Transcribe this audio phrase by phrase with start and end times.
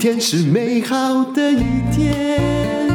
[0.00, 1.62] 天是美好的一
[1.94, 2.88] 天，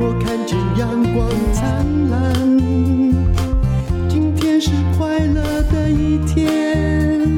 [0.00, 2.58] 我看见阳光灿烂。
[4.08, 7.28] 今天是快乐的一天，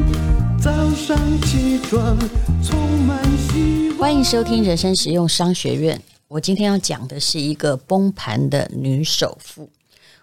[0.62, 2.16] 早上起床
[2.62, 3.98] 充满希望。
[3.98, 6.00] 欢迎收听人生实用商学院。
[6.28, 9.68] 我今天要讲的是一个崩盘的女首富。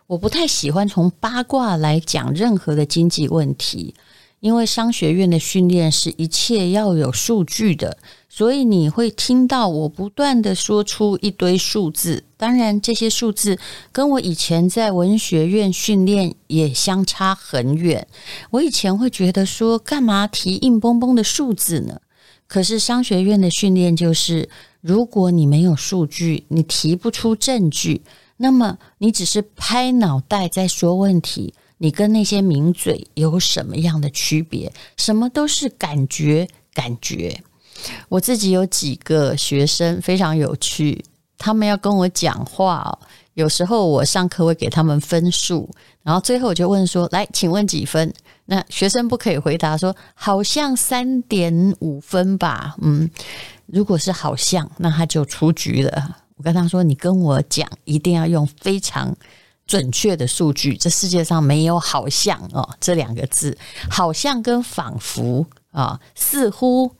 [0.05, 3.93] 我不太喜欢从八卦来讲任何的经济问题。
[4.39, 7.97] 因为商学院的训练是一切要有数据的，
[8.29, 12.23] 所以你会听到我不断地说出一堆数字。
[12.37, 13.57] 当然，这些数字
[13.91, 18.07] 跟我以前在文学院训练也相差很远。
[18.51, 21.99] 我以前会觉得说，干嘛提硬邦邦的数字呢？
[22.47, 24.47] 可是商学院的训练就是，
[24.81, 28.03] 如果你没有数据，你提不出证据，
[28.37, 31.55] 那么你只是拍脑袋在说问题。
[31.77, 34.71] 你跟那些名嘴有什么样的区别？
[34.97, 37.41] 什么都是感觉，感觉。
[38.09, 41.05] 我自己有几个学生非常有趣，
[41.37, 42.97] 他们要跟我讲话，
[43.35, 45.69] 有时候我上课会给他们分数，
[46.01, 48.11] 然后最后我就问说：“来，请问几分？”
[48.49, 53.07] 那学生不可以回答说：“好像三点五分吧。”嗯，
[53.67, 56.17] 如果是好像，那他就出局了。
[56.37, 59.15] 我跟他说：“你跟我讲，一定要用非常。”
[59.67, 63.57] 准确的数据，这世界上没有好像哦这两个字，
[63.89, 66.91] 好像跟仿佛啊，似乎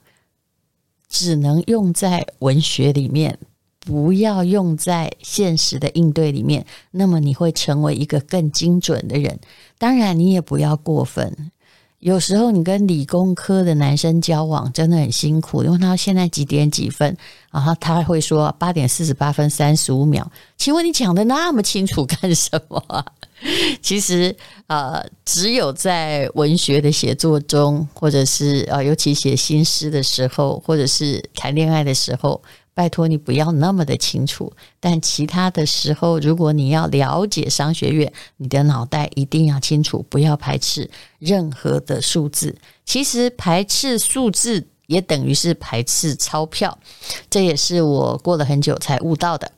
[1.08, 3.38] 只能用在文学里面，
[3.80, 6.66] 不要用在现实的应对里面。
[6.90, 9.40] 那么你会成为一个更精准的人。
[9.78, 11.50] 当然，你也不要过分。
[12.00, 17.16] 有时候你跟理工科的男生交往真的很辛苦，因为他现在几点几分，
[17.50, 20.30] 然后他会说八点四十八分三十五秒。
[20.56, 23.04] 请问你讲的那么清楚干什么？
[23.82, 24.34] 其实
[24.68, 32.40] 呃，只有在文学的写作中，或者是呃，尤其写新诗的时候，或者是谈恋爱的时候。
[32.78, 40.88] 拜托你不要那么的清楚，但其他的时候，如果你要了解商学院，你的脑袋一定要清楚，不要排斥
[41.18, 42.56] 任何的数字。
[42.84, 46.78] 其实排斥数字也等于是排斥钞票，
[47.28, 49.50] 这也是我过了很久才悟到的。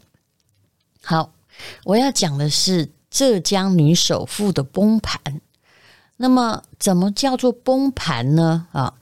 [1.04, 1.34] 好，
[1.84, 5.20] 我要讲的是浙江女首富的崩盘。
[6.16, 8.66] 那么，怎么叫做崩盘呢？
[8.72, 8.94] 啊，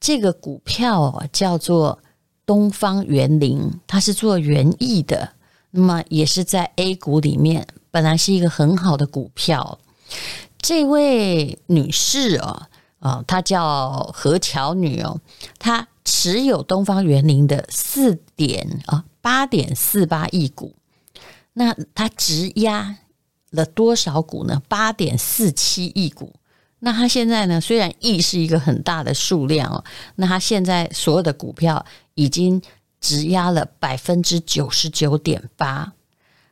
[0.00, 1.98] 这个股票，叫做。
[2.46, 5.32] 东方园林，它是做园艺的，
[5.72, 9.78] 那么也是在 A 股里面，本来是一个很好的股票。
[10.58, 12.68] 这位女士哦，
[13.00, 15.20] 啊，她叫何巧女哦，
[15.58, 20.74] 她持有东方园林的四点啊八点四八亿股，
[21.54, 22.96] 那她质押
[23.50, 24.62] 了多少股呢？
[24.68, 26.32] 八点四七亿股。
[26.78, 27.58] 那他现在呢？
[27.58, 29.82] 虽然亿是一个很大的数量哦，
[30.16, 31.84] 那他现在所有的股票
[32.16, 32.60] 已经
[33.00, 35.92] 质押了百分之九十九点八。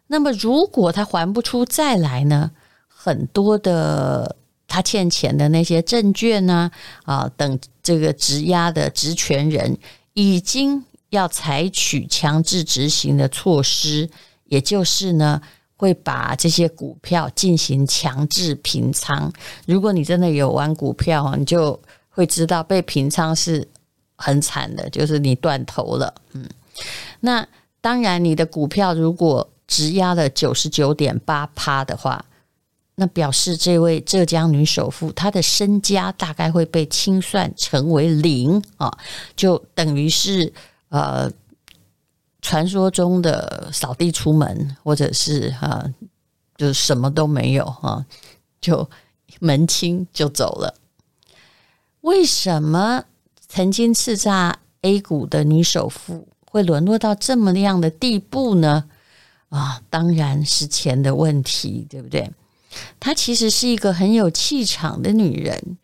[0.06, 2.52] 那么如果他还不出债来呢？
[2.86, 4.36] 很多的
[4.68, 6.70] 他欠钱的那些证券呢
[7.02, 9.76] 啊，等这个质押的质权人
[10.12, 14.08] 已经要采取强制执行的措施，
[14.44, 15.42] 也就是呢。
[15.76, 19.30] 会把这些股票进行强制平仓。
[19.66, 23.66] 如果你真的有玩股票，你就会知道被平仓是
[24.16, 26.14] 很惨的，就是你断头了。
[26.32, 26.48] 嗯，
[27.20, 27.46] 那
[27.80, 32.24] 当然，你的股票如果质押了九十九点八趴的话，
[32.94, 38.96] 那表示这位浙江女首富她的身家大概会被清算成为零啊，
[39.36, 40.52] 就等于是
[40.88, 41.30] 呃。
[42.46, 45.82] 传说中的扫地出门，或者是哈，
[46.58, 48.04] 就什么都没有啊，
[48.60, 48.86] 就
[49.40, 50.74] 门清就走了。
[52.02, 53.02] 为什么
[53.54, 58.86] 曾经叱咤 A 股的女首富会沦落到这么样的地步呢？
[59.48, 62.28] 啊，当然是钱的问题，对不对？
[62.98, 65.78] 她其实是一个很有气场的女人。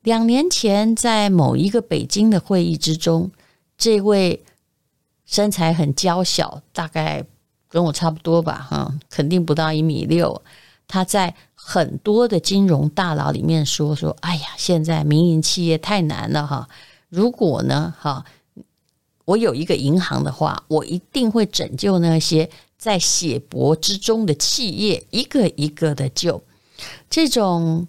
[0.00, 3.30] 两年前，在某一个北京的会议之中，
[3.78, 4.44] 这位。
[5.24, 7.24] 身材很娇小，大概
[7.68, 10.42] 跟我差不多吧，哈，肯定不到一米六。
[10.92, 16.68] 他在很多的金融大佬里面说说，哎呀，现在民营企业太难了，哈。
[17.08, 18.22] 如果呢，哈，
[19.24, 26.44] 我有一个银行的话，我一定会拯救那些在血泊之中的企业，一个一个的救。
[27.08, 27.88] 这种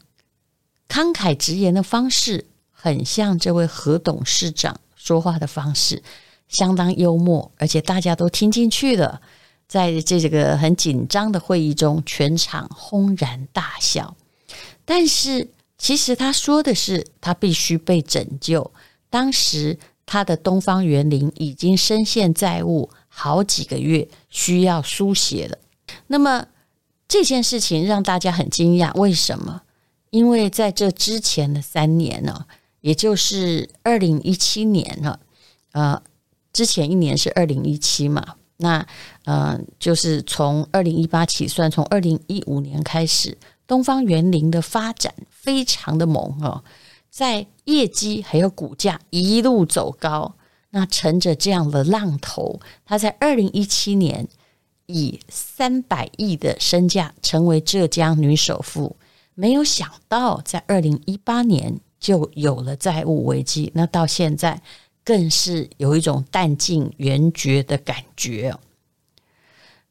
[0.88, 6.02] 慷慨直言的方式，很像这位何董事长说话的方式。
[6.48, 9.20] 相当幽默，而且大家都听进去了。
[9.74, 14.16] 在这个很紧张的会议中，全场轰然大笑。
[14.86, 15.50] 但是，
[15.80, 18.70] 其实他说的是他必须被拯救。
[19.10, 25.58] 当时他的东方园林已经深陷债务好几个月，需要输血了。
[26.06, 26.46] 那么
[27.08, 29.64] 这件事情让大家很惊讶，为什么？
[30.12, 32.46] 因为在这之前的三年呢，
[32.82, 35.20] 也就是二零一七年呢，
[35.72, 36.00] 呃，
[36.52, 38.86] 之前一年是二零一七嘛，那
[39.26, 46.64] 呃，就是从二零一八起算，从二零一五年开始，东方园林的发展非常的猛哦，
[47.10, 50.36] 在业绩还有股价一路走高，
[50.70, 54.28] 那乘着这样的浪头，他在二零一七年
[54.86, 58.96] 以三百亿的身价成为浙江女首富。
[59.36, 64.62] 没有想到，在二零一八年就有了债务危机，那到现在
[65.04, 68.56] 更是有一种弹尽援绝的感觉。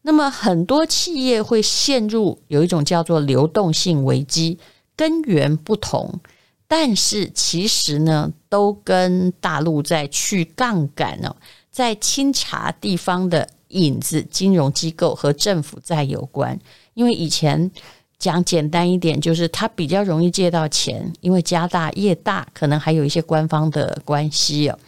[0.03, 4.59] 那么，很多企业会陷入有一种叫做流动性危机，
[4.97, 6.21] 根源不同，
[6.67, 11.37] 但是其实呢，都跟大陆在去杠杆呢，
[11.71, 16.59] 在清查地方的影子金融机构和政府债有关，
[16.95, 17.71] 因为以前。
[18.19, 24.79] 讲简单一点，就是他比较容易借到钱，因为家大业大，可能还有一些官方的关系哦。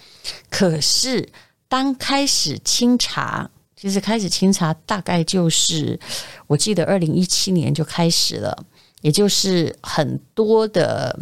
[0.50, 1.28] 可是
[1.68, 5.98] 当开始清查，其实开始清查大概就是，
[6.46, 8.64] 我记得二零一七年就开始了，
[9.02, 11.18] 也就是很多的。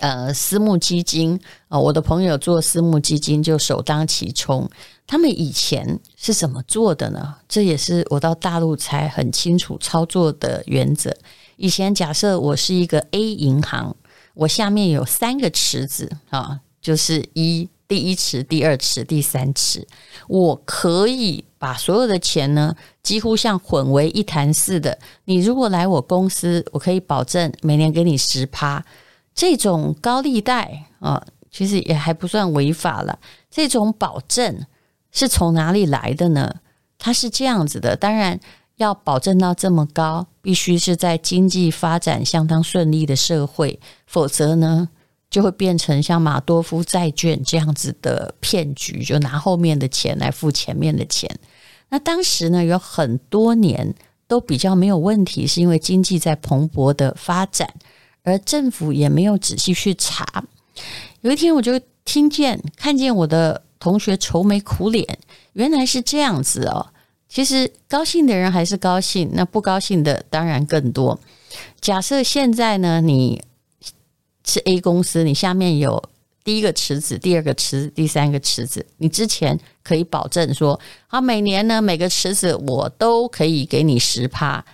[0.00, 4.68] 呃，私募基金啊，我的朋友做私募基金就首当其冲。
[5.06, 7.36] 他们以前是怎么做的呢？
[7.48, 11.16] 这也是我到大陆才很清楚操作的原则。
[11.56, 13.94] 以前假设我是一个 A 银行，
[14.34, 19.86] 我下面有三个池子啊，就是一第一池、第二池、第三池，
[20.26, 24.98] 我可以把所有的钱呢，几乎像混为一谈似的。
[25.26, 28.82] 你如果来我公司，我可以保证每年给你十趴。
[29.34, 33.18] 这种高利贷啊，其实也还不算违法了。
[33.50, 34.64] 这种保证
[35.10, 36.60] 是从哪里来的呢？
[36.96, 38.40] 它是这样子的，当然
[38.76, 44.88] 要保证到这么高，必须是在经济发展相当顺利的社会，否则呢，
[45.32, 51.28] 就会变成像马多夫债券这样子的骗局，就拿后面的钱来付前面的钱。
[51.88, 53.94] 那当时呢，有很多年
[54.28, 57.72] 都比较没有问题，是因为经济在蓬勃的发展。
[58.24, 60.44] 而政府也没有仔细去查。
[61.22, 65.18] 有一天，我就听见、看见我的同学愁眉苦脸，
[65.54, 66.86] 原来是这样子哦。
[67.28, 71.18] 其实高兴的人还是高兴，那不高兴的当然更多。
[71.80, 73.42] 假设现在呢，你
[74.44, 76.02] 是 A 公司，你下面有
[76.44, 84.64] 第一个池子、第二个池子、第三个池子，你之前可以保证说，好，每年呢，每个池子我都可以给你十趴。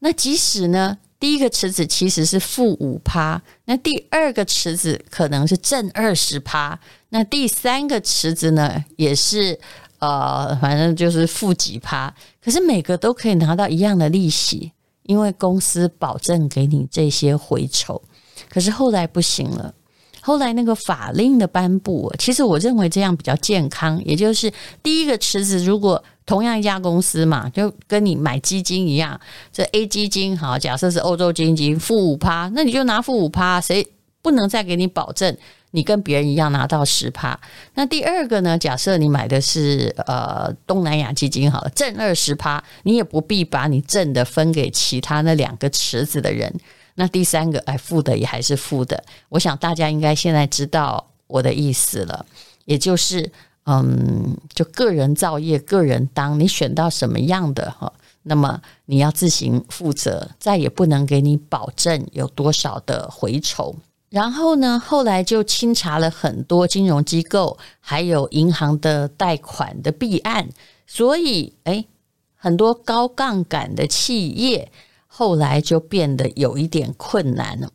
[0.00, 6.78] 那即使呢，第一个池子其实是负五趴，那第二个池子可能是正二十趴，
[7.10, 9.58] 那第三个池子呢也是
[9.98, 18.02] 呃，反正就是负几趴，可是每个都可以拿到一样的利息，因为公司保证给你这些回酬。
[18.50, 19.72] 可是后来不行了，
[20.20, 24.52] 后来那个法令的颁布，其实我认为这样比较健康，也就是
[24.82, 26.02] 第一个池子如果。
[26.26, 29.20] 同样一家公司嘛，就跟你买基金一样，
[29.52, 33.84] 这 A 基金好，假设是欧洲基金负五趴，那你就拿负五趴，谁
[34.22, 35.36] 不能再给你保证
[35.72, 37.36] 你跟别人一样拿到十趴？
[37.74, 38.56] 那第二个呢？
[38.56, 46.54] 假设你买的是呃东南亚基金好了，正二十趴，你也不必把你挣的分给其他那两个池子的人。
[46.94, 49.02] 那第三个哎，负的也还是负的。
[49.28, 52.26] 我想大家应该现在知道我的意思了，
[52.64, 53.30] 也就是。
[53.64, 57.92] 嗯，就个人造业，个人当，你选到什么样的哈，
[58.22, 63.76] 那么你要自行负责，再也不能给你保证有多少的回酬。
[64.08, 70.48] 然后呢，后来就清查了很多金融机构，还有银行的贷款的弊案，
[70.86, 71.86] 所以诶，
[72.34, 74.72] 很多高杠杆的企业
[75.20, 77.68] 后来就变得有一点困难了。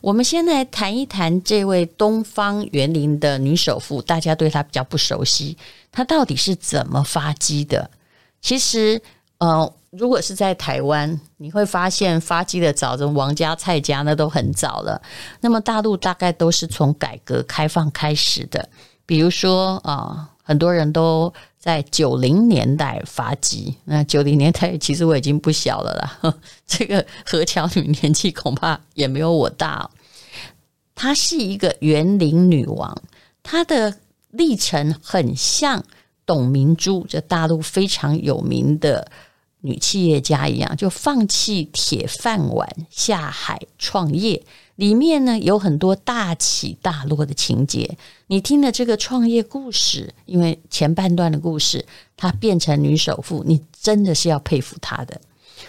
[0.00, 5.58] 我们先来谈一谈这位东方园林的女首富，大家对她比较不熟悉，
[5.92, 7.90] 她到底是怎么发迹的？
[8.40, 8.98] 其实，
[9.36, 15.02] 呃，如果是在台湾，你会发现发迹的早，从王家、蔡家那都很早了。
[15.42, 18.66] 那么大陆大概都是从改革开放开始的，
[19.04, 19.92] 比如说啊。
[19.92, 26.34] 呃很多人都在九零年代发迹，那九零年代其实我已经不小了啦。
[26.66, 29.90] 这个何巧女年纪恐怕也没有我大。
[30.94, 32.96] 她是一个园林女王，
[33.42, 33.94] 她的
[34.30, 35.84] 历程很像
[36.24, 39.10] 董明珠，这大陆非常有名的
[39.60, 44.42] 女企业家一样，就放弃铁饭碗下海创业。
[44.80, 47.98] 里面呢有很多大起大落的情节。
[48.28, 51.84] 你听了这个创业故事，因为前半段的故事，
[52.16, 55.20] 她变成女首富，你真的是要佩服她的。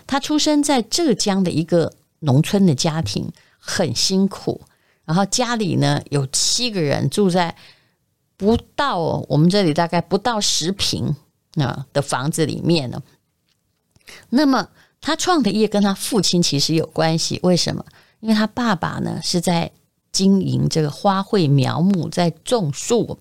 [0.08, 4.62] 她出生在浙江的一个农村的家庭，很辛苦。
[5.04, 7.54] 然后家里呢有七个人住在
[8.38, 11.14] 不到我们这里大概不到十平
[11.56, 13.04] 啊的房子里面呢。
[14.30, 14.70] 那么
[15.02, 17.84] 他创的业跟他父亲其实有关系，为什么？
[18.22, 19.70] 因为他爸爸呢是在
[20.12, 23.20] 经营这个花卉苗木，在种树。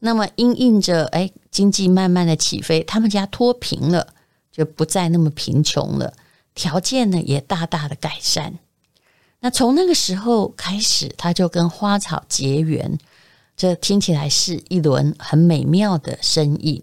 [0.00, 4.14] 那么因应着哎经济慢慢的起飞，他们家脱贫了，
[4.50, 6.12] 就不再那么贫穷了，
[6.54, 8.58] 条件呢也大大的改善。
[9.40, 12.98] 那从那个时候开始，他就跟花草结缘，
[13.56, 16.82] 这听起来是一轮很美妙的生意。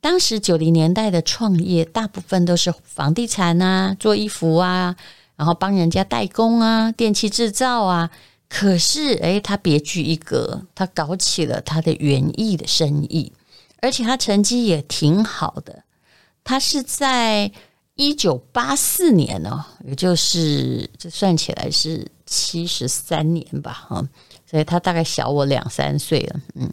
[0.00, 4.94] 当时九零年代的创业，大部分都是房地产啊，做衣服啊，
[5.36, 8.10] 然后帮人家代工啊，电器制造啊。
[8.48, 13.32] 可是，诶，他别具一格，他搞起了他的园艺的生意，
[13.80, 15.82] 而且他成绩也挺好的。
[16.44, 17.50] 他是在
[17.96, 24.08] 一九八四年哦，也就是这算起来是七十三年吧，哈。
[24.48, 26.72] 所以他大概小我两三岁了，嗯，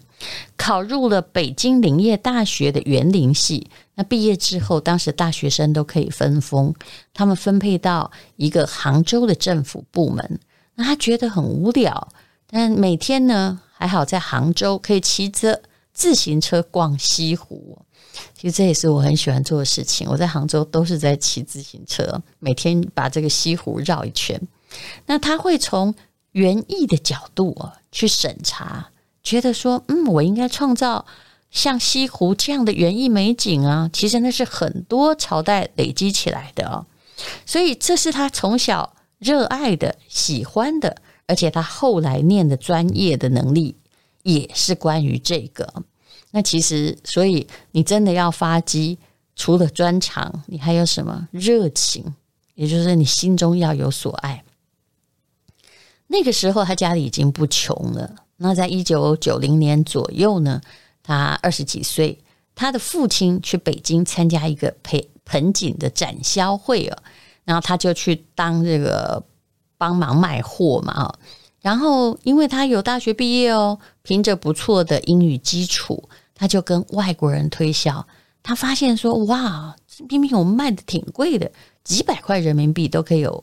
[0.55, 3.67] 考入了北京林业大学的园林系。
[3.95, 6.73] 那毕业之后，当时大学生都可以分封，
[7.13, 10.39] 他们分配到一个杭州的政府部门。
[10.75, 12.07] 那他觉得很无聊，
[12.47, 15.61] 但每天呢，还好在杭州可以骑着
[15.93, 17.77] 自行车逛西湖。
[18.35, 20.07] 其实这也是我很喜欢做的事情。
[20.07, 24.39] 我在杭州都是在骑自行车，每天把这个西湖绕一圈。
[25.05, 25.93] 那他会从
[26.33, 28.89] 园艺的角度啊，去审查，
[29.23, 31.05] 觉得说，嗯，我应该创造
[31.49, 33.89] 像西湖这样的园艺美景啊。
[33.91, 36.85] 其实那是很多朝代累积起来的哦，
[37.45, 40.97] 所以这是他从小热爱的、喜欢的，
[41.27, 43.75] 而且他后来念的专业的能力
[44.23, 45.71] 也是关于这个。
[46.31, 48.97] 那其实，所以你真的要发迹，
[49.35, 52.15] 除了专长，你还有什么热情？
[52.55, 54.43] 也就是你心中要有所爱。
[56.07, 58.10] 那个时候他家里已经不穷了。
[58.38, 60.62] 那在一九九零年左右呢，
[61.01, 62.19] 他二十几岁，
[62.55, 66.98] 他的父亲去北京参加一个盆盆景的展销会啊，
[67.45, 69.24] 然后他就去当这个
[69.77, 71.15] 帮忙卖货嘛啊。
[71.62, 78.05] 然后因为他有大学毕业哦，凭着不错的英语基础，他就跟外国人推销。
[78.41, 81.50] 他发现说：“哇，这明明我们卖的挺贵的，
[81.86, 83.41] 几百块人民币都可以有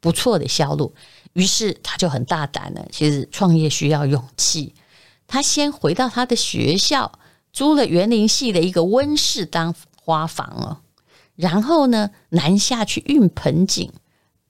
[0.00, 0.94] 不错的销路。”
[1.34, 2.86] 于是他就很大胆了。
[2.90, 4.74] 其实创业需要勇气。
[5.26, 7.18] 他先回到他的学校，
[7.52, 10.78] 租了园林系的一个温室当花房哦。
[11.36, 13.92] 然后呢，南下去运盆景，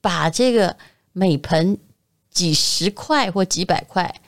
[0.01, 0.77] 把这个
[1.13, 1.79] 每盆
[2.31, 4.21] 几十块或几百块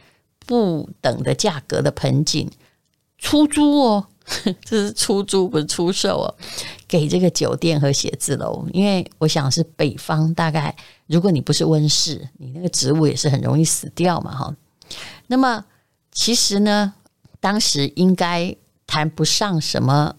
[0.44, 2.50] 不等的价格的盆景
[3.16, 4.08] 出租哦。
[4.64, 6.34] 这是出租，不是出售哦。
[6.90, 10.74] 给这个酒店和写字楼，因为我想是北方，大概
[11.06, 14.56] 如果你不是温室，你那个植物也是很容易死掉嘛，哈。
[15.28, 15.64] 那么
[16.10, 16.92] 其实呢，
[17.38, 18.56] 当时应该
[18.88, 20.16] 谈不上什么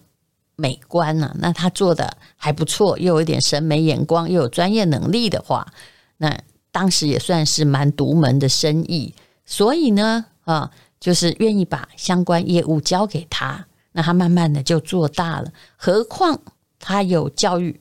[0.56, 5.70] 美观呢、那他做的还不错，又有一点审美眼光，又有专业能力的话，
[6.16, 6.34] 那
[6.70, 9.14] 当时也算是蛮独门的生意。
[9.44, 15.52] 所以呢，啊，就是愿意把相关业务交给他，那他慢慢的就做大了。
[15.76, 16.40] 何况。
[16.82, 17.80] 他有教育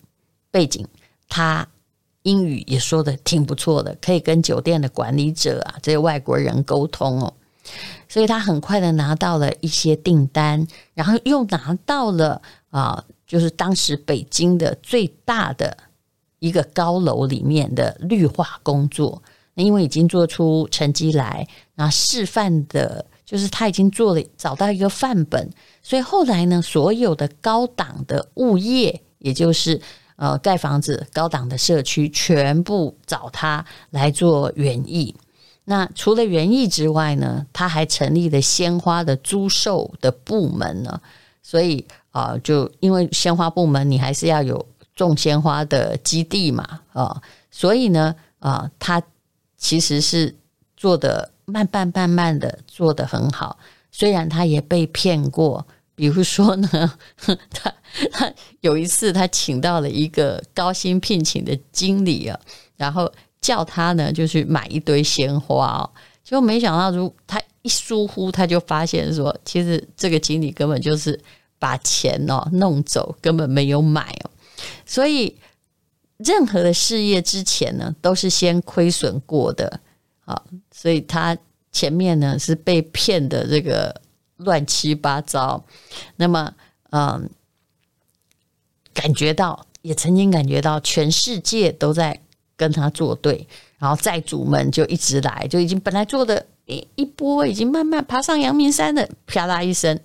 [0.51, 0.87] 背景，
[1.27, 1.67] 他
[2.21, 7.33] 英语也说的挺不错的，可以跟酒店的管理者啊这些外国人沟通哦，
[8.07, 12.39] 所以他很快的拿到了一些订单，然后又拿到了
[12.69, 15.75] 啊，就是当时北京的最大的
[16.37, 19.23] 一个高楼里面的绿化工作。
[19.55, 25.49] 那因为已经做出成绩来，那示范的，就是他已经做了，找到一个范本。
[25.81, 29.79] 所以后来呢，所有的高档的物业，也就是
[30.17, 35.15] 呃盖房子、高档的社区，全部找他来做园艺。
[35.63, 40.99] 那除了园艺之外呢，他还成立了鲜花的租售的部门呢。
[41.41, 49.01] 所以啊、就因为鲜花部门，你还是要有种鲜花的基地嘛，啊、所以呢，啊、他
[49.57, 50.35] 其实是
[50.75, 53.57] 做的慢慢慢慢的做得很好。
[53.91, 55.65] 虽然他也被骗过，
[55.95, 56.93] 比如说呢，
[57.51, 57.73] 他
[58.11, 62.39] 他有一次他请到了一个高薪聘请的经理啊，
[62.77, 65.89] 然后叫他呢就去买一堆鲜花哦，
[66.23, 71.19] 结果没想到，如他一疏忽，他就发现说，其实这个经理根本就是
[71.59, 74.31] 把钱哦弄走，根本没有买哦。
[74.85, 75.35] 所以
[76.17, 79.81] 任何的事业之前呢，都是先亏损过的
[80.31, 81.37] 啊，所以他
[81.71, 84.01] 前面呢是被骗的这个
[84.37, 85.63] 乱七八糟。
[86.15, 86.53] 那么，
[86.91, 87.29] 嗯，
[88.93, 92.19] 感觉到也曾经感觉到全世界都在
[92.55, 93.47] 跟他作对，
[93.77, 99.99] 然后债主们就一直来，就已经本来做的一一波已经慢慢爬上阳明山的，啪啦一声。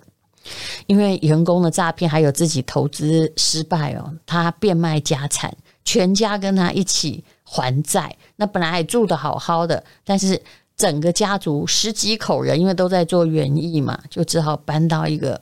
[0.85, 5.53] 因为员工的诈骗，还有自己投资失败哦，他变卖家产，
[5.83, 8.13] 全家跟他一起还债。
[8.35, 10.41] 那本来还住得好好的，但是
[10.75, 15.39] 整个家族十几口人，因为都在做园艺嘛，就只好搬到一个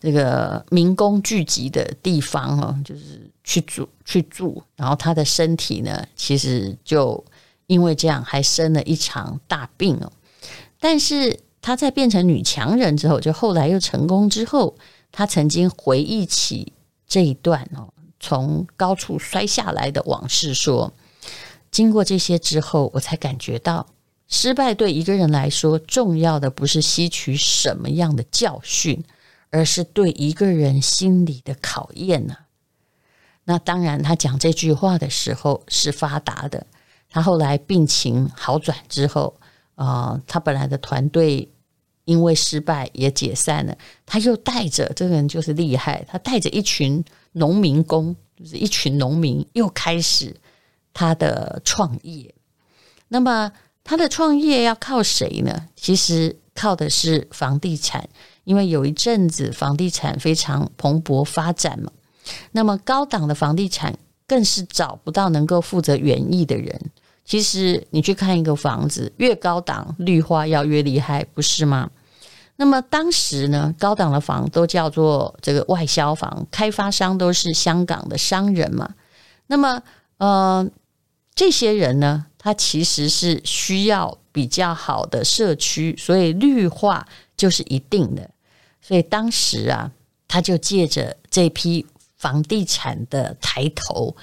[0.00, 4.62] 这个民工聚集的地方哦，就是去住去住。
[4.76, 7.22] 然后他的身体呢，其实就
[7.66, 10.10] 因为这样还生了一场大病哦，
[10.80, 11.38] 但是。
[11.66, 14.76] 她在变成女强人之后，就后来又成功之后，
[15.10, 16.74] 她曾经回忆起
[17.08, 17.88] 这一段哦，
[18.24, 20.90] 从高处摔下来的往事，说
[21.70, 23.86] ：“经过这些之后，我才感觉到，
[24.28, 29.04] 失败对一个人来说，重要的不是吸取什么样的教训，
[29.50, 32.34] 而是对一个人心理的考验呢。”
[33.44, 36.66] 那当然，他讲这句话的时候是发达的。
[37.10, 39.34] 他后来病情好转之后，
[39.74, 41.50] 啊、呃，她本来的团队。
[42.06, 47.02] 因为失败也解散了，他又带着这个人就是厉害，他带着一群
[47.34, 50.34] 农民工，就是一群农民，又开始
[50.92, 52.34] 他的创业。
[53.08, 53.52] 那么
[53.84, 55.68] 他的创业要靠谁呢？
[55.76, 58.08] 其实靠的是房地产，
[58.44, 61.92] 因为有一阵子房地产非常蓬勃发展嘛。
[62.52, 63.94] 那么高档的房地产
[64.26, 66.80] 更是找不到能够负责园艺的人。
[67.24, 71.90] 其实你去看一个房子，越高档绿化要越厉害，不是吗？
[72.56, 78.94] 那么当时呢，高档的房都叫做这个外销房，开发商都是香港的商人嘛。
[79.46, 79.82] 那么
[80.18, 80.68] 呃，
[81.34, 88.30] 这些人呢，他其实是需要比较好的社区，所以绿化就是一定的。
[88.80, 89.90] 所以当时啊，
[90.28, 91.84] 他就借着这批
[92.16, 94.14] 房地产的抬头，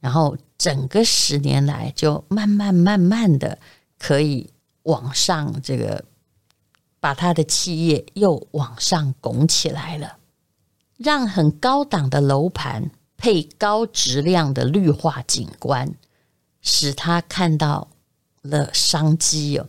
[0.00, 0.36] 然后。
[0.58, 3.58] 整个十年来，就慢慢慢慢的
[3.98, 4.48] 可以
[4.84, 6.02] 往上，这个
[7.06, 10.16] 把他的企业又往上拱起来了，
[10.96, 15.94] 让很高档的楼盘配高质量的绿化景观，
[16.62, 17.86] 使他看到
[18.42, 19.68] 了商机哦。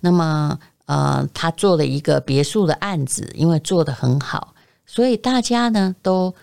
[0.00, 4.54] 那么，呃，他做了一个别墅的案子，因为做得很好，
[4.86, 6.34] 所以大家呢都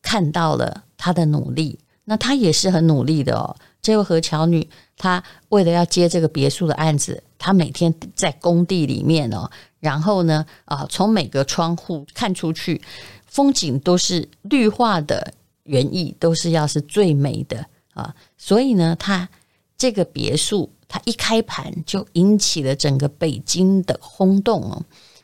[0.00, 1.78] 看到了他的努力。
[2.04, 3.54] 那他也是很努力的哦。
[3.82, 9.50] 这位何巧女，她为了要接这个别墅的案子，他每天在工地里面哦，
[9.80, 12.80] 然后呢，啊，从每个窗户看出去，
[13.26, 18.14] 风景都是绿化的园艺，都是要是最美的啊。
[18.38, 19.28] 所以呢，他
[19.76, 24.82] 这个别墅，她一开盘就引起了整个北京的轰动哦。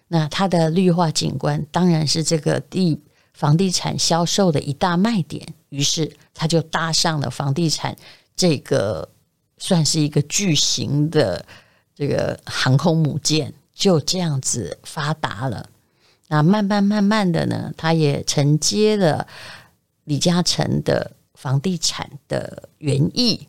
[0.09, 3.01] 那它的绿化景观，当然是这个地。
[3.35, 7.97] 房地产销售的一大卖点，于是他就搭上了房地产
[8.35, 9.09] 这个
[9.59, 11.47] 算是一个巨型的
[11.99, 15.69] 这个航空母舰，就这样子发达了。
[16.29, 19.27] 那慢慢慢慢的呢，他也承接了
[20.05, 23.49] 李嘉诚的房地产的园艺。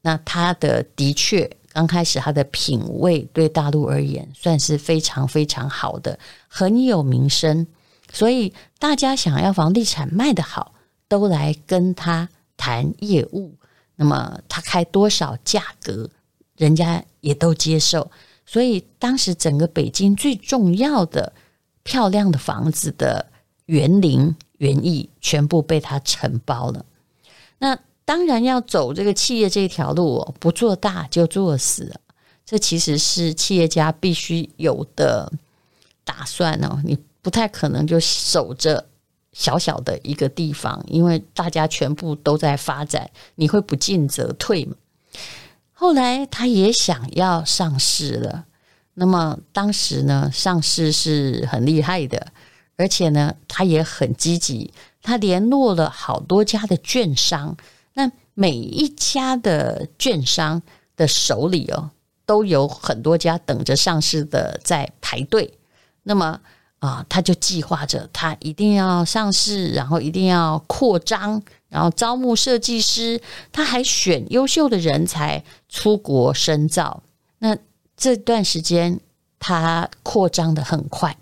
[0.00, 7.64] 那他的的确刚开始他的品味对大陆而言算是非常非常好的，很有名声。
[8.12, 10.74] 所以大家想要房地产卖得好，
[11.06, 13.54] 都来跟他谈业务。
[13.94, 16.10] 那么他开多少价格，
[16.56, 18.10] 人家也都接受。
[18.44, 21.32] 所以当时整个北京最重要的
[21.82, 23.26] 漂亮的房子的
[23.66, 26.84] 园林园艺，全部被他承包了。
[27.58, 32.00] 那当然要走这个企业这条路，不做大就做死。
[32.44, 35.32] 这其实是企业家必须有的
[36.04, 36.80] 打算哦。
[36.84, 36.98] 你。
[37.26, 38.86] 不太可能就守着
[39.32, 44.76] 小小的一个地方，因为大家全部都在发展，你会不进则退嘛。
[45.78, 48.46] 后来他也想要上市了，
[48.94, 52.28] 那么当时呢，上市是很厉害的，
[52.78, 57.54] 而且呢，他也很积极，他联络了好多家的券商，
[57.92, 60.62] 那每一家的券商
[60.96, 61.90] 的手里哦，
[62.24, 65.58] 都有很多家等着上市的在排队，
[66.04, 66.40] 那么。
[66.78, 71.42] 啊，他就计划着，他一定要上市，然后一定要扩张，
[71.76, 73.20] 然后招募设计师，
[73.52, 77.02] 他还选优秀的人才出国深造。
[77.40, 77.54] 那
[77.98, 78.98] 这段时间，
[79.38, 81.14] 他扩张得很快。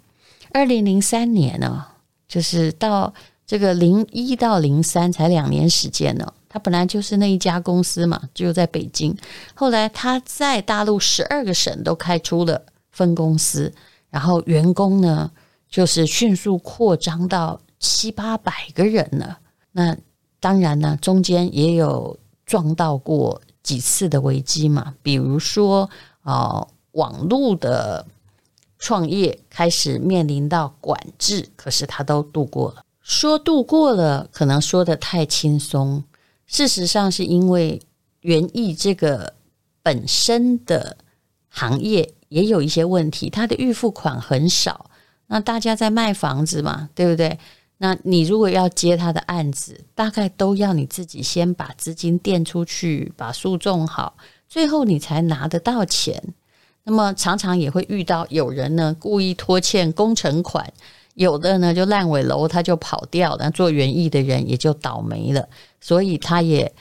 [0.53, 1.85] 二零零三年呢，
[2.29, 3.13] 就是到
[3.45, 9.13] 这个零一到零三才两年时间呢，他本来就是那一家公司嘛，就在北京。
[9.55, 12.63] 后来他在大陆十二个省都开出了
[12.93, 13.75] 分公司，
[14.09, 15.29] 然后员工呢
[15.69, 19.41] 就是迅速扩张到七八百个人了。
[19.73, 19.97] 那
[20.45, 25.89] 当然呢，中间也有撞到过几次的危机嘛，比如说
[26.21, 28.05] 啊、呃，网络的
[28.79, 32.85] 创业开始面临到管制，可是他都度过了。
[33.01, 36.05] 说度过了，可能说得太轻松。
[36.47, 37.81] 事实上，是因为
[38.21, 39.33] 园艺这个
[39.83, 40.99] 本身的
[41.49, 44.91] 行业也有一些问题，它的预付款很少。
[45.29, 47.39] 那大家在卖房子嘛，对不对？
[47.79, 54.17] 那你如果要接他的案子，大概都要你自己先把资金垫出去，把树种好，
[54.49, 56.23] 最后你才拿得到钱。
[56.85, 60.73] 那么常常也会遇到有人呢故意拖欠工程款。
[61.15, 65.49] 有的呢就烂尾楼，他就跑掉了，做园艺的人也就倒霉了。
[65.81, 66.73] 所以他也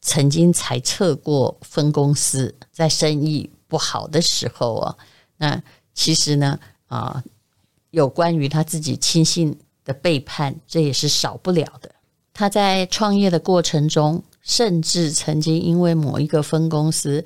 [0.00, 4.96] 曾经裁撤过分公司，在生意不好的时候啊。
[5.36, 5.60] 那
[5.94, 7.22] 其实呢啊，
[7.90, 11.90] 有关于他自己亲信的背叛，这也是少不了的。
[12.34, 17.24] 他在创业的过程中，甚至曾经因为某一个分公司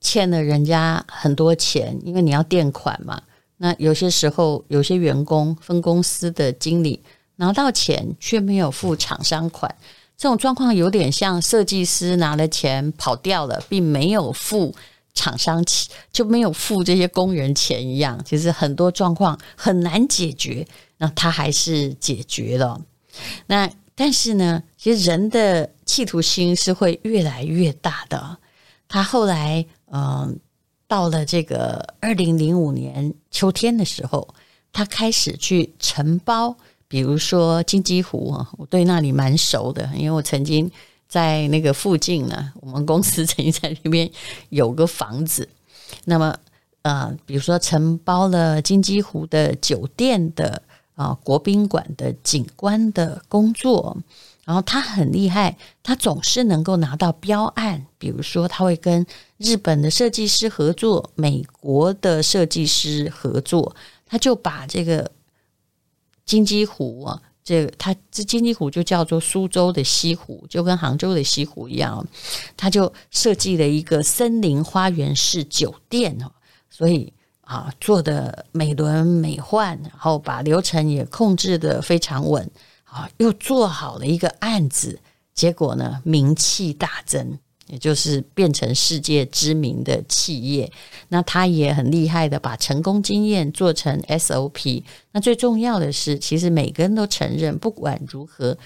[0.00, 3.22] 欠了人家很多钱，因为你要垫款嘛。
[3.56, 7.00] 那有些时候，有些员工分公司的经理
[7.36, 9.72] 拿到钱却没有付厂商款，
[10.16, 14.74] 这种状况有点像设计师拿了钱跑掉了，并没有付
[15.14, 15.64] 厂商，
[16.12, 18.20] 就没有付这些工人钱一样。
[18.24, 20.66] 其实很多状况很难解决，
[20.98, 22.80] 那他还是解决了。
[23.46, 28.38] 那但是呢，其实人的企图心是会越来越大的。
[28.88, 30.38] 他后来嗯。
[30.86, 34.28] 到了这个二零零五年秋天的时候，
[34.70, 36.54] 他开始去承包，
[36.86, 40.70] 比如说金鸡湖啊，我对那里蛮熟的，因为我曾经
[41.14, 44.10] 在那个附近呢，我们公司曾经在那边
[44.48, 45.48] 有个房子。
[46.06, 46.36] 那么，
[46.82, 50.60] 呃，比如说承包了金鸡湖的酒店的
[50.96, 53.96] 啊、国宾馆的景观的工作。
[54.44, 57.86] 然后他很厉害，他总是能够拿到标案。
[57.96, 59.06] 比如说，他会跟
[59.38, 65.08] 日本的设计师合作，美国的设计师合作，他就把这个
[66.26, 72.04] 金鸡湖啊，这个他这金鸡湖就叫做苏州的西湖，就跟杭州的西湖一样，
[72.56, 76.32] 他就设计了一个森林花园式酒店哦，
[76.70, 82.50] 所以啊，做的美轮美奂，然后把流程也控制得非常稳。
[82.84, 85.00] 啊，又做好了一个案子，
[85.34, 87.36] 结果呢，名气大增，
[87.74, 90.70] 也就是变成世界知名的企业。
[91.08, 94.82] 那他也很厉害的把成功经验做成 SOP。
[95.12, 98.56] 那最重要的是，其实每个人都承认，不管如何，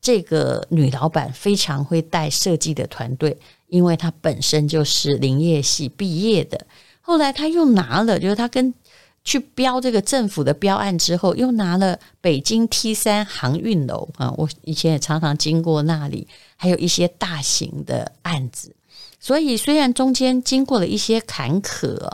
[0.00, 3.36] 这个女老板非常会带设计的团队，
[3.68, 6.66] 因为她本身就是林业系毕业的。
[7.00, 8.72] 后来她又拿了，就是她跟。
[9.24, 16.26] 去标这个政府的标案之后，又拿了北京 T 三航运楼啊，我以前也常常经过那里，
[16.58, 18.76] 还有一些大型的案子。
[19.18, 22.10] 所以虽然中间经过了一些坎坷，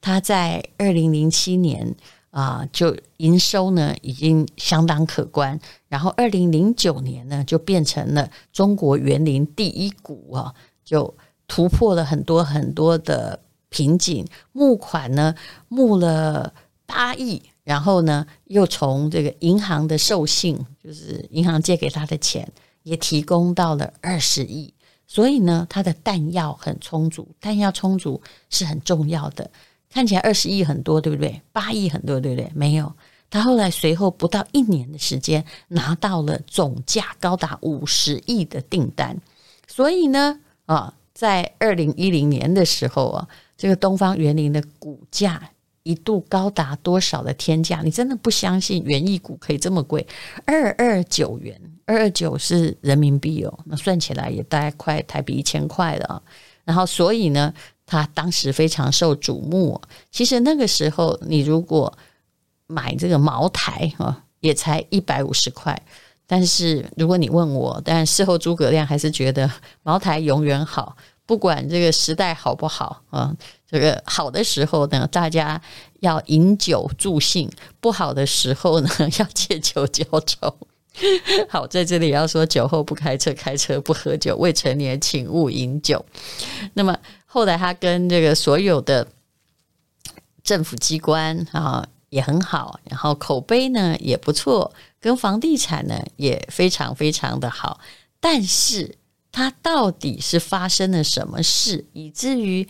[0.00, 1.94] 他在二零零七年
[2.30, 5.60] 啊，就营收呢已经相当可观。
[5.88, 11.14] 然后二零零九年呢，就变成了中国园林第一股啊，就
[11.46, 13.38] 突破了很多很多的。
[13.70, 15.34] 瓶颈募款呢，
[15.68, 16.54] 募了
[16.86, 22.50] 八亿，然后呢，又从这个银行的授信，就是银行借给他的钱，
[22.88, 24.72] 也提供到了二十亿。
[25.06, 28.20] 所以呢，它的弹药很充足，弹药充足
[28.50, 29.50] 是很重要的。
[29.90, 31.40] 看起来二十亿很多，对不对？
[31.52, 32.50] 八亿很多，对不对？
[32.54, 32.92] 没有，
[33.30, 39.16] 他后来随后不到一年的时间，拿到了总价高达五十亿的订单。
[39.66, 43.28] 所以呢，啊，在二零一零年的时候啊。
[43.60, 45.50] 这个东方园林的股价
[45.82, 47.80] 一度高达多少的天价？
[47.82, 50.06] 你真的不相信园艺股可以这么贵？
[50.44, 56.22] 二二九元，二二九是人民币哦，那算起来也大概快台币一千块了。
[56.64, 57.50] 然后，所以呢，
[57.86, 59.80] 他当时非常受瞩目。
[60.10, 61.90] 其实那个时候，你如果
[62.66, 65.80] 买这个茅台啊，也才一百五十块。
[66.26, 69.50] 但是如果你问我，但事后诸葛亮还是觉得
[69.82, 70.94] 茅台永远好。
[71.24, 73.34] 不管这个时代好不好啊，
[73.66, 75.58] 这个好的时候呢，大家
[76.00, 77.48] 要饮酒助兴；
[77.80, 80.54] 不好的时候呢， 要借酒浇愁。
[81.48, 86.04] 好，在这里要说：酒后不开车，开车不喝酒，未成年请勿饮酒。
[86.74, 89.06] 那么后来他跟这个所有的
[90.42, 97.80] 政府机关啊也很好，然后口碑呢也不错，跟房地产呢也非常非常的好，
[98.18, 98.96] 但是
[99.30, 102.66] 它到底是发生了什么事，以至于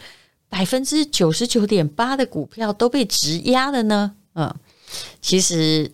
[0.48, 4.14] 百分之九十九点八的股票都被质押了呢？
[4.34, 4.54] 嗯，
[5.20, 5.90] 其实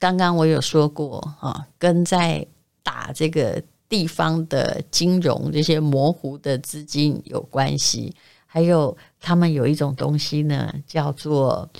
[0.00, 2.44] 刚刚我有说过啊，跟在
[2.82, 8.12] 打这个地方的金融这些模糊的资金有关系，
[8.46, 11.70] 还有他们有一种东西呢，叫做。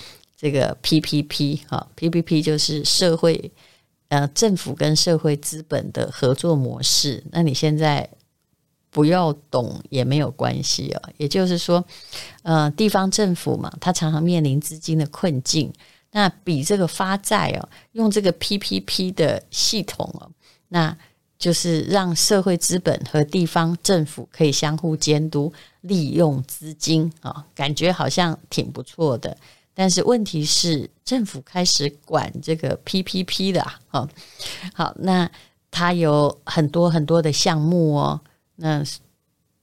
[0.43, 3.51] 这个 PPP 哈，PPP 就是社会
[4.07, 7.23] 呃政府跟社会资本的合作模式。
[7.29, 8.09] 那你现在
[8.89, 11.09] 不要懂也没有关系啊。
[11.17, 11.85] 也就是说，
[12.41, 15.71] 呃，地方政府嘛，它常常面临资金的困境。
[16.11, 20.29] 那比这个发债哦，用这个 PPP 的系统哦，
[20.69, 20.95] 那
[21.39, 29.35] 就是让社会资本和地方政府可以相互监督，利用资金啊，感觉好像挺不错的。
[29.73, 34.07] 但是问题是，政府开始管这个 PPP 的啊，
[34.73, 35.31] 好，那
[35.71, 38.21] 它有很多很多的项目哦。
[38.57, 38.83] 那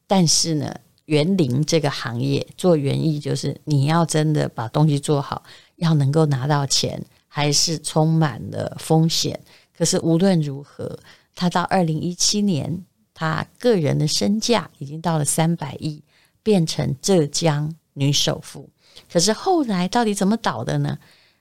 [0.07, 5.45] 但是呢，园林这个行业做园艺，就是你要真的把东西做好，
[5.79, 9.41] 要能够拿到钱，还是充满了风险。
[9.77, 10.99] 可是无论如何，
[11.35, 16.03] 他到二零一七年，他个人的身价已经到了三百亿，
[16.43, 18.69] 变成浙江女首富。
[19.11, 20.99] 可是后来到底怎么倒的呢？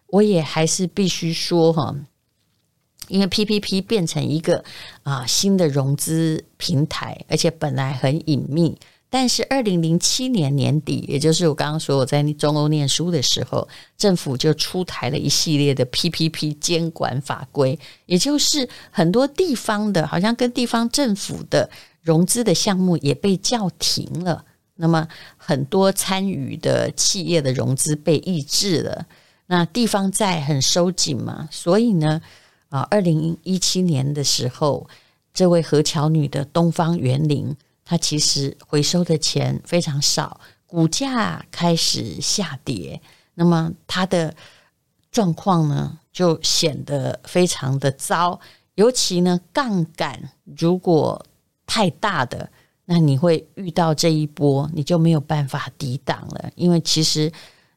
[0.08, 1.94] 我也还是必须说哈，
[3.08, 4.64] 因为 PPP 变成一个
[5.04, 8.78] 啊新的融资平台，而且本来很隐秘。
[9.10, 13.68] 但是二零零七年年底，也就是我刚刚说我在中欧念书的时候，
[13.98, 21.70] 政府就出台了一系列的 PPP 监管法规，也就是很多地方的，好像跟地方政府的
[22.02, 24.44] 融资的项目也被叫停了。
[24.76, 29.08] 那么很多参与的企业的融资被抑制了，
[29.48, 32.22] 那地方债很收紧嘛，所以呢，
[32.70, 34.88] 啊，二零一七年的时候，
[35.34, 37.56] 这位何桥女的东方园林，
[37.88, 43.02] 它其实回收的钱非常少，股价开始下跌，
[43.34, 44.36] 那么它的
[45.10, 48.38] 状况呢，就显得非常的糟，
[48.76, 51.26] 尤其呢，杠杆如果
[51.66, 52.50] 太大的。
[52.90, 57.30] 那你会遇到这一波，你就没有办法抵挡了，因为其实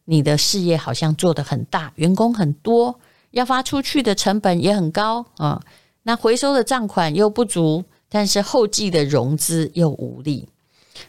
[0.04, 2.98] 你的事业好像做得很大，员工很多，
[3.32, 5.60] 要发出去的成本也很高啊。
[6.04, 10.46] 那回收的账款又不足，但是后继的融资又无力。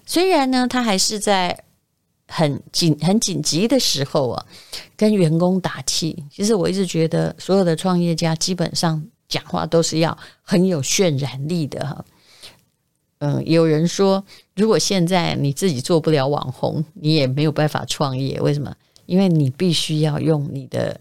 [0.05, 1.65] 虽然呢，他还是在
[2.27, 4.45] 很紧、很紧急的时候啊，
[4.95, 6.23] 跟员工打气。
[6.31, 12.05] 其实我一直觉得，所有的创业家基本上讲话都是要很有渲染力的哈。
[13.17, 14.23] 嗯，有人说，
[14.55, 18.39] 如果现在你自己做不了网红，你也没有办法创业。
[18.39, 18.73] 为什么？
[19.07, 20.99] 因为你必须要用你的。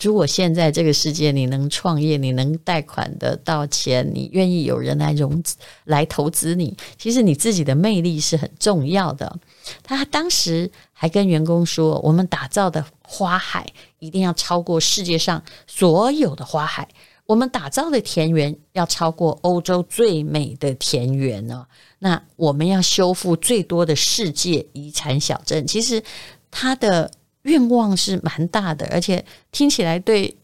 [0.00, 9.38] 如果现在这个世界你能创业，你能贷款得到钱，你愿意有人来融资来投资你，其实你自己的魅力是很重要的。
[9.82, 13.66] 他当时还跟员工说：“我们打造的花海
[13.98, 16.86] 一定要超过世界上所有的花海。”
[17.24, 21.66] 我们打造的田园要超过欧洲最美的田园呢？
[21.98, 25.66] 那我们要修复最多的世界遗产小镇。
[25.66, 26.02] 其实
[26.50, 27.10] 他的
[27.48, 30.36] 愿望是蛮大的，而且听起来对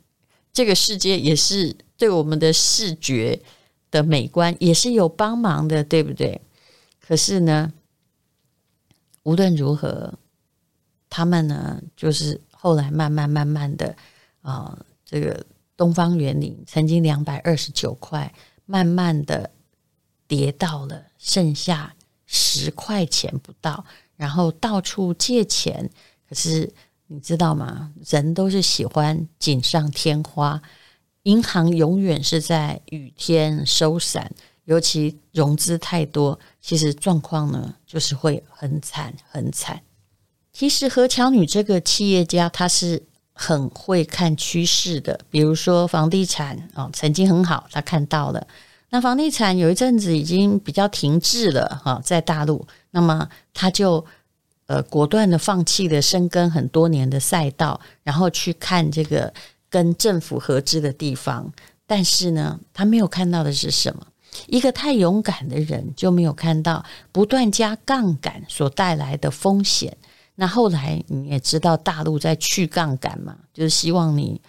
[0.53, 3.41] 这个世界也是对我们的视觉
[3.91, 6.41] 的美观也是有帮忙的，对不对？
[7.01, 7.73] 可是呢，
[9.23, 10.15] 无论如何，
[11.09, 13.95] 他们呢，就是后来慢慢慢慢的
[14.43, 15.45] 啊、这个。
[15.77, 18.33] 东方园林曾经两百二十九块，
[18.65, 19.51] 慢慢的
[20.29, 25.91] 跌到了剩下十块钱不到，然后到处借钱。
[26.29, 26.73] 可是
[27.09, 27.93] 你知道吗？
[28.07, 30.61] 人都是喜欢锦上添花，
[31.25, 34.31] 银行永远是在雨天收伞，
[34.65, 39.81] 尤其融资太多，其实状况呢就是会很惨很惨。
[40.53, 43.03] 其实何巧女这个企业家，她是。
[43.37, 48.47] 很会看趋势的，比如说房地产哦，曾经很好，他看到了。
[48.91, 54.07] 那房地产有一阵子已经比较停滞了哈，在大陆，那么他就
[54.67, 59.33] 呃果断的放弃了深耕很多年的赛道，然后去看这个
[59.69, 61.53] 跟政府合资的地方。
[61.87, 64.07] 但是呢，他没有看到的是什么？
[64.47, 69.97] 一个太勇敢的人就没有看到不断加杠杆所带来的风险。
[70.35, 74.41] 那后来你也知道，大陆在去杠杆嘛，就是希望你，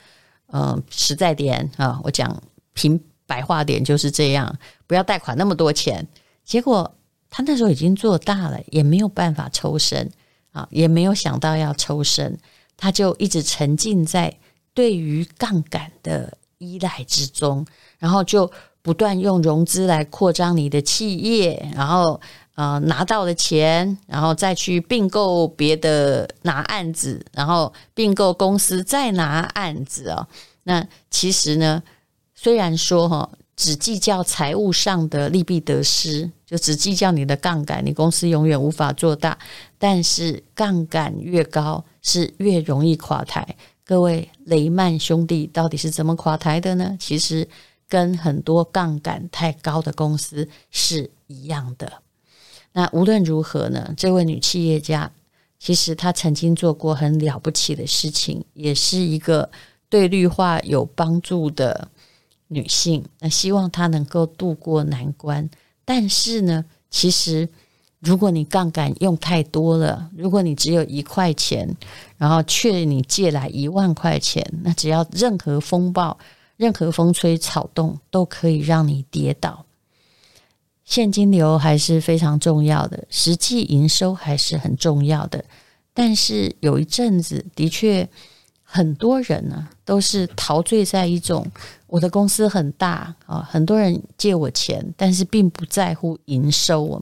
[0.47, 2.41] 呃，实在点啊，我讲
[2.73, 6.07] 平白话点就是这样，不要贷款那么多钱。
[6.43, 6.95] 结果
[7.35, 10.09] 他那时候已经做大了，也没有办法抽身
[10.53, 12.39] 啊，也没有想到要抽身，
[12.77, 14.33] 他就一直沉浸在
[14.73, 17.65] 对于杠杆的依赖之中，
[17.99, 18.49] 然后就
[18.81, 22.21] 不断用融资来扩张你的企业，然后
[22.55, 30.25] 呃拿到了钱，然后再去并购别的拿案子，然后并购公司再拿案子哦。
[30.63, 31.83] 那其实呢，
[32.33, 39.37] 虽然说哈，只计较财务上的利弊得失，就只计较你的杠杆，你公司永远无法做大。
[39.77, 43.55] 但是杠杆越高，是越容易垮台。
[43.85, 46.97] 各位雷曼兄弟到底是怎么垮台的呢？
[46.99, 47.47] 其实
[47.87, 52.01] 跟很多杠杆太高的公司是一样的。
[52.73, 55.09] 那无论如何呢，这位女企业家
[55.57, 59.49] 其实她曾经做过很了不起的事情，也是一个
[59.87, 61.87] 对绿化有帮助的。
[62.47, 65.49] 女性，那希望她能够渡过难关。
[65.83, 67.47] 但是呢，其实
[67.99, 71.75] 如果你杠杆用太多了，如果你只有一块钱，
[72.17, 76.17] 然后却你借来一万块钱，那只要任何风暴、
[76.57, 79.65] 任何风吹草动，都可以让你跌倒。
[80.83, 85.43] 现金流还是非常重要的，实际营收还是很重要的。
[85.93, 88.07] 但是有一阵子，的确。
[88.75, 91.47] 很多人呢，都是陶醉在一种
[91.87, 97.01] 我的公司很大啊，很多人借我钱，但是并不在乎营收。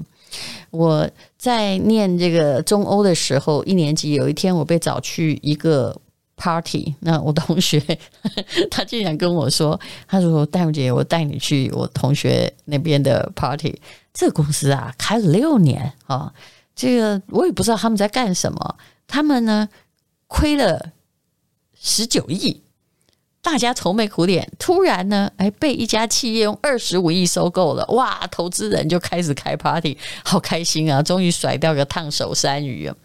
[0.69, 5.99] 我在念这个中欧的时候，一年级有一天我被找去一个
[6.36, 7.81] party，那我同学
[8.69, 13.75] 他竟然跟我说：“他说戴茹姐，我带你去我同学那边的 party。
[14.13, 16.31] 这公司啊，开了六年啊，
[16.75, 18.75] 这个我也不知道他们在干什么，
[19.07, 19.67] 他们呢
[20.27, 20.91] 亏了。”
[21.86, 22.62] 十九亿，
[23.41, 24.50] 大家愁眉苦脸。
[24.58, 27.86] 突然呢，哎，被一家企业用二十五亿收购了。
[27.88, 31.04] 哇，投资人就开始开 party，好开心啊！
[31.04, 32.96] 终于甩掉个烫手山芋啊！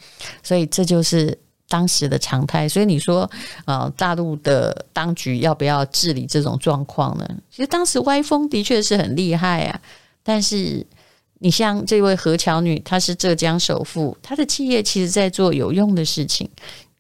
[0.45, 1.37] 所以这就是
[1.69, 2.69] 当时的常态。
[2.69, 3.29] 所以你说，
[3.65, 7.29] 呃，大陆的当局要不要治理这种状况呢？
[7.51, 9.81] 其实当时歪风的确是很厉害啊。
[10.23, 10.87] 但是
[11.41, 16.49] 你像这位何乔女，她是浙江首富，她的企业其实在做有用的事情。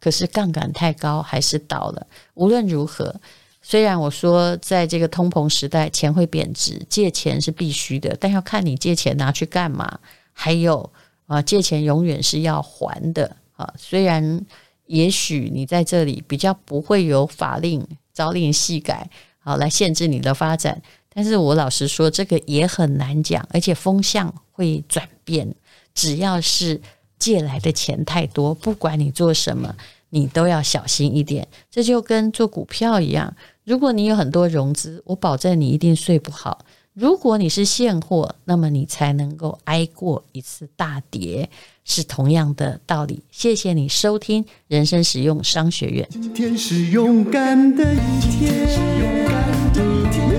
[0.01, 2.07] 可是杠杆太高，还是倒了。
[2.35, 3.15] 无论如何，
[3.61, 9.99] 虽然我说在这个通膨时代，钱会贬值，借钱是必须的，但要看你借钱拿去干嘛。
[10.33, 10.89] 还有
[11.27, 13.75] 啊，借钱永远是要还的啊。
[13.77, 14.41] 虽然
[14.87, 17.85] 也许你在这里比较不会有法令
[18.15, 20.81] 朝令夕改啊来限制你的发展，
[21.13, 25.53] 但是我老实说，这个也很难讲，而且风向会转变。
[25.93, 26.81] 只要是。
[27.19, 29.75] 借来的钱太多，不管你做什么，
[30.11, 31.47] 你都要小心一点。
[31.71, 36.65] 这就跟做股票一样，如果你有很多融资，我保证你一定睡不好。
[36.95, 41.49] 如果你是现货，那么你才能够挨过一次大跌，
[41.85, 43.23] 是同样的道理。
[43.31, 46.09] 谢谢你收听人生实用商学院。
[46.11, 48.67] 今天是勇敢的一天。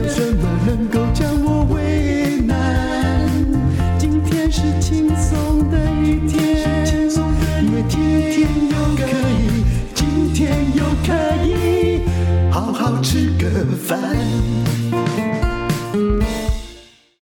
[0.10, 0.34] 吃
[0.90, 1.39] 个
[13.88, 14.79] 烦。